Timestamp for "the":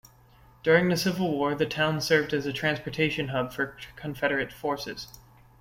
0.89-0.97, 1.53-1.67